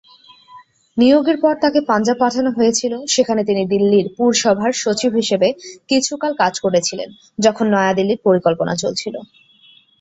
নিয়োগের 0.97 1.37
পর 1.43 1.53
তাকে 1.63 1.79
পাঞ্জাব 1.89 2.17
পাঠানো 2.21 2.49
হয়েছিল, 2.57 2.93
সেখানে 3.07 3.41
তিনি 3.43 3.61
দিল্লির 3.71 4.07
পুরসভার 4.17 4.71
সচিব 4.83 5.11
হিসাবে 5.21 5.47
কিছুকাল 5.89 6.31
কাজ 6.41 6.53
করেছিলেন 6.65 7.09
যখন 7.39 7.65
নয়াদিল্লির 7.73 8.23
পরিকল্পনা 8.27 8.73
চলছিল। 8.83 9.15